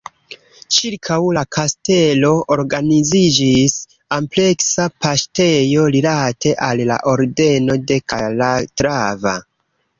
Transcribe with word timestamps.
Ĉirkaŭ 0.75 1.17
la 1.37 1.43
kastelo 1.57 2.31
organiziĝis 2.55 3.77
ampleksa 4.19 4.89
paŝtejo 5.07 5.87
rilate 5.99 6.57
al 6.71 6.85
la 6.93 7.01
Ordeno 7.15 7.81
de 7.93 8.03
Kalatrava. 8.15 9.39